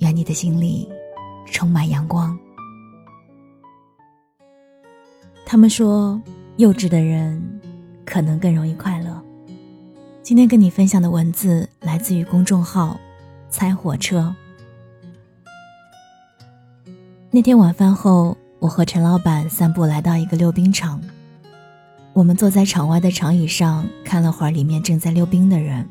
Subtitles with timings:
[0.00, 0.88] 愿你的心里
[1.46, 2.36] 充满阳光。
[5.46, 6.20] 他们说，
[6.56, 7.60] 幼稚的人
[8.04, 9.22] 可能更容易快乐。
[10.22, 12.98] 今天跟你分享的文字来自于公众号
[13.50, 14.34] “猜火车”。
[17.30, 21.00] 那天晚饭后，我和陈老板散步来到一个溜冰场，
[22.12, 25.86] 我们坐在场外的长椅上，看了会儿里面正在溜冰的人。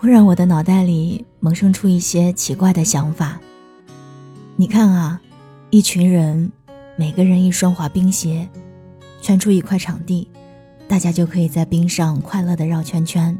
[0.00, 3.38] 忽然，我的脑袋里萌生出一些奇怪的想法。
[4.56, 5.20] 你看啊，
[5.68, 6.50] 一群人，
[6.96, 8.48] 每个人一双滑冰鞋，
[9.20, 10.26] 圈出一块场地，
[10.88, 13.36] 大家就可以在冰上快乐的绕圈圈。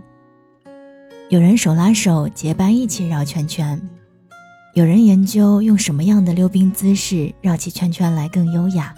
[1.30, 3.80] 有人手拉手结伴一起绕圈圈，
[4.74, 8.94] 有人研究用什么样的溜冰姿势绕起圈圈来更优雅，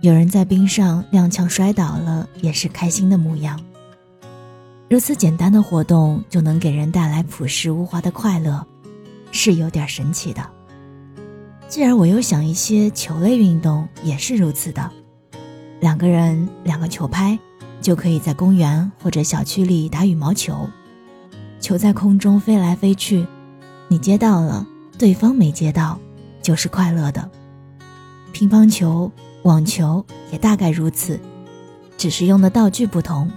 [0.00, 3.60] 有人在冰上踉跄摔倒了，也是开心的模样。
[4.92, 8.62] 如此简单的活动就能给人带来朴实无华的快乐，
[9.30, 10.46] 是有点神奇的。
[11.66, 14.90] 继而我又想，一些球类运动也是如此的。
[15.80, 17.38] 两个人两个球拍，
[17.80, 20.68] 就可以在公园或者小区里打羽毛球。
[21.58, 23.26] 球在空中飞来飞去，
[23.88, 24.66] 你接到了，
[24.98, 25.98] 对方没接到，
[26.42, 27.30] 就是快乐的。
[28.30, 29.10] 乒乓球、
[29.44, 31.18] 网球也大概如此，
[31.96, 33.30] 只是用的道具不同。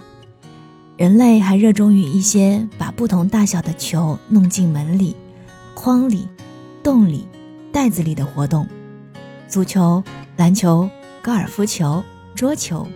[0.98, 5.14] 人类还热衷于一些把不同大小的球弄进门里、
[5.74, 6.26] 筐里、
[6.82, 7.28] 洞里、
[7.70, 8.66] 袋子里的活动，
[9.46, 10.02] 足球、
[10.38, 10.90] 篮球、
[11.22, 12.02] 高尔夫球、
[12.34, 12.88] 桌球。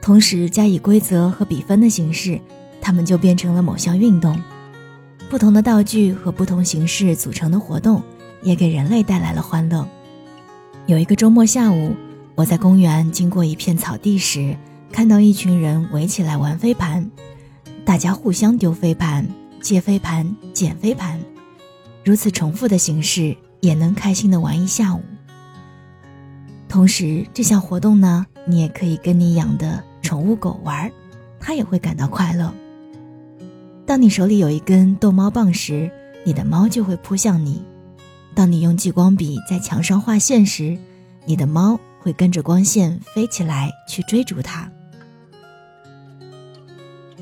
[0.00, 2.40] 同时加以规则和比分的形式，
[2.80, 4.40] 它们就变成了某项运动。
[5.28, 8.00] 不同的道具和不同形式组成的活动，
[8.42, 9.84] 也给人类带来了欢乐。
[10.86, 11.96] 有一个周末下午，
[12.36, 14.56] 我在公园经过一片草地时。
[14.96, 17.10] 看到一群人围起来玩飞盘，
[17.84, 19.28] 大家互相丢飞盘、
[19.60, 21.20] 借飞盘、捡飞盘，
[22.02, 25.02] 如此重复的形式也能开心的玩一下午。
[26.66, 30.90] 同时，这项活动呢，你也可以跟你养的宠物狗玩，
[31.38, 32.50] 它也会感到快乐。
[33.84, 35.90] 当你手里有一根逗猫棒时，
[36.24, 37.62] 你的猫就会扑向你；
[38.34, 40.74] 当你用激光笔在墙上画线时，
[41.26, 44.66] 你的猫会跟着光线飞起来去追逐它。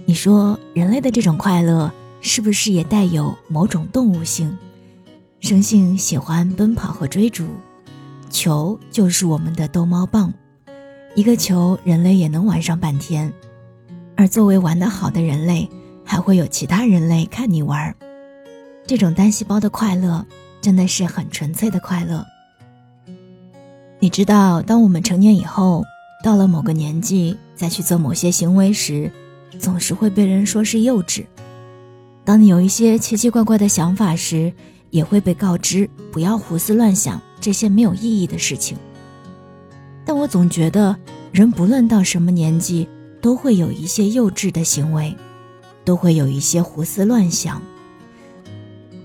[0.06, 4.56] 你说人类的这种快乐是不是也带有某种动物性？
[5.40, 7.46] 生性喜欢奔跑和追逐，
[8.28, 10.32] 球就是我们的逗猫棒，
[11.14, 13.32] 一个球人类也能玩上半天。
[14.14, 15.68] 而作为玩得好的人类，
[16.04, 17.94] 还会有其他人类看你玩。
[18.86, 20.24] 这种单细胞的快乐
[20.60, 22.24] 真的是很纯粹的快乐。
[24.00, 25.82] 你知道，当我们成年以后，
[26.22, 29.10] 到了某个年纪再去做某些行为时，
[29.58, 31.24] 总是会被人说是幼稚。
[32.24, 34.52] 当你有一些奇奇怪怪的想法时，
[34.90, 38.76] 也会被告知不要胡思乱想这些没有意义的事情。
[40.04, 40.96] 但我总觉得，
[41.32, 42.88] 人不论到什么年纪，
[43.20, 45.16] 都会有一些幼稚的行为，
[45.84, 47.60] 都会有一些胡思乱想。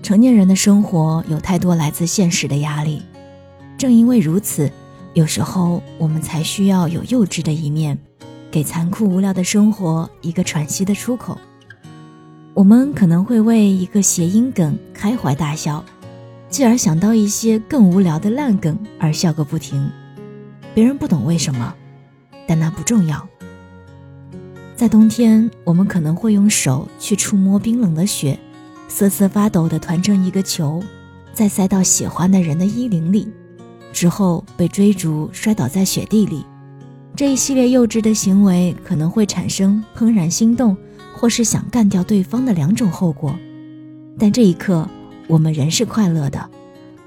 [0.02, 3.02] 成年人的生活有太多来自现实的压力，
[3.76, 4.70] 正因为如此，
[5.14, 7.98] 有时候我们才需要有幼稚的一面。
[8.50, 11.38] 给残酷无聊的生活一个喘息的出口。
[12.52, 15.84] 我们可能会为一个谐音梗开怀大笑，
[16.48, 19.90] 继而想到一些更无聊的烂梗而笑个不停。
[20.74, 21.74] 别人不懂为什么，
[22.46, 23.26] 但那不重要。
[24.74, 28.38] 在冬天，我们可能会用手去触摸冰冷的雪，
[28.88, 30.82] 瑟瑟发抖地团成一个球，
[31.32, 33.28] 再塞到喜欢的人的衣领里，
[33.92, 36.44] 之后被追逐摔倒在雪地里。
[37.20, 40.74] 这一系列幼稚的行为可能会产生怦然心动，
[41.14, 43.38] 或是想干掉对方的两种后果，
[44.18, 44.88] 但这一刻
[45.28, 46.50] 我们仍是快乐的，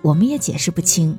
[0.03, 1.17] 我们也解释不清。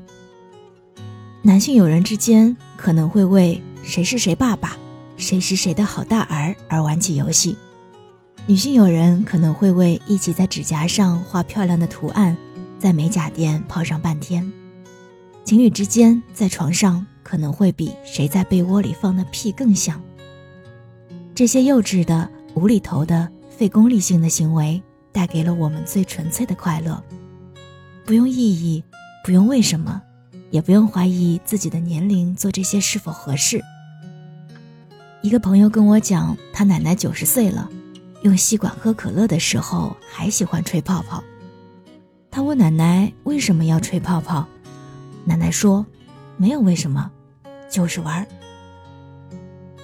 [1.43, 4.77] 男性友人之间可能会为谁是谁爸爸，
[5.17, 7.57] 谁是谁的好大儿而玩起游戏，
[8.47, 12.37] 女性友人可能会为一起在指甲上画漂亮的图案，
[12.79, 14.53] 在美甲店泡上半天，
[15.43, 17.05] 情侣之间在床上。
[17.25, 20.01] 可能会比谁在被窝里放的屁更响。
[21.35, 24.81] 这些幼稚的、无厘头的、费功利性的行为，
[25.11, 27.03] 带给了我们最纯粹的快乐，
[28.05, 28.85] 不用意义，
[29.25, 30.01] 不用为什么，
[30.51, 33.61] 也不用怀疑自己的年龄做这些是否合适。
[35.23, 37.69] 一个朋友跟我讲，他奶奶九十岁了，
[38.23, 41.25] 用吸管喝可乐的时候还喜欢吹泡泡。
[42.31, 44.47] 他问奶奶为什么要吹泡泡，
[45.25, 45.87] 奶奶说，
[46.37, 47.11] 没有为什么，
[47.71, 48.27] 就是玩儿。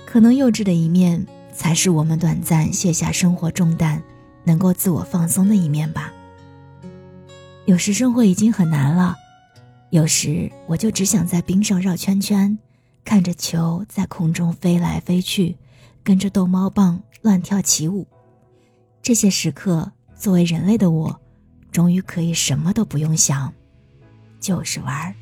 [0.06, 4.02] 可能幼稚的一面，才是我们短暂卸下生活重担，
[4.44, 6.12] 能够自我放松的一面吧。
[7.66, 9.16] 有时生活已经很难了，
[9.90, 12.58] 有时我就只想在冰上绕圈圈，
[13.04, 15.56] 看着球在空中飞来飞去，
[16.02, 18.06] 跟着逗猫棒乱跳起舞。
[19.00, 21.20] 这些时刻，作为人类的我，
[21.70, 23.52] 终于可以什么都不用想，
[24.40, 25.14] 就是玩儿。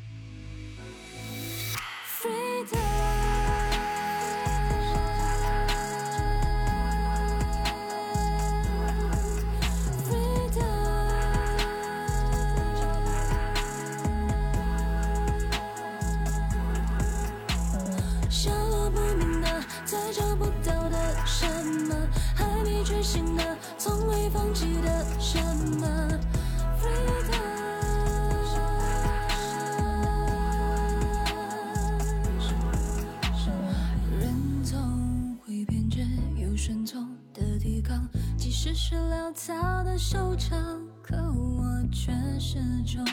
[38.61, 43.03] 只是潦草的收场，可我却始终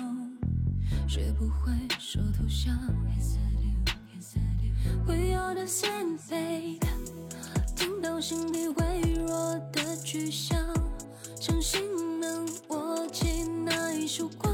[1.08, 2.76] 学不会说投降。
[5.06, 6.80] We are the same fate，
[7.74, 10.58] 听到心底微弱的巨响，
[11.46, 11.80] 相信
[12.20, 14.45] 能握紧那一束光，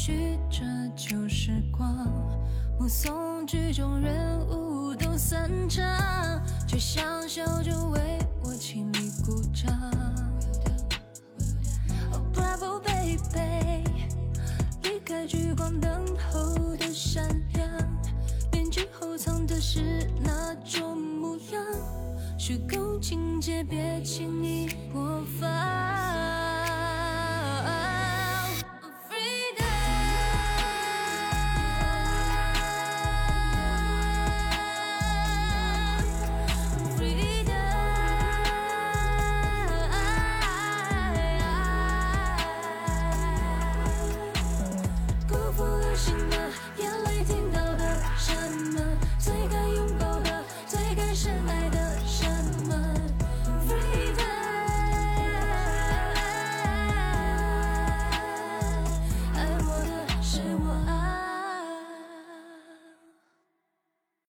[0.00, 0.64] 许这
[0.94, 2.06] 旧时光，
[2.78, 5.84] 目送剧中人物都散场，
[6.68, 8.00] 却想笑着为
[8.44, 9.68] 我亲密鼓掌。
[12.12, 13.82] Oh bravo baby，
[14.84, 17.68] 离开聚光灯后的闪亮，
[18.52, 21.60] 面具后藏的是哪种模样？
[22.38, 26.37] 虚构情节别轻易播放。